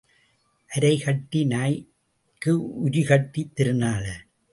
[0.71, 2.53] அரைகட்டி நாய்க்கு
[2.83, 4.15] உரிகட்டித் திருநாளா?